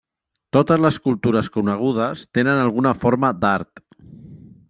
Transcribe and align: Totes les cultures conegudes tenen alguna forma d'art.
Totes 0.55 0.79
les 0.85 0.95
cultures 1.07 1.49
conegudes 1.57 2.25
tenen 2.39 2.61
alguna 2.63 2.93
forma 3.05 3.31
d'art. 3.45 3.85